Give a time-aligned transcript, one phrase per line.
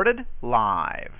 [0.00, 1.19] Recorded live.